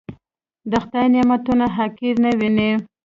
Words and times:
د 0.71 0.73
خدای 0.83 1.07
نعمتونه 1.13 1.65
حقير 1.77 2.15
نه 2.23 2.31
وينئ. 2.39 2.71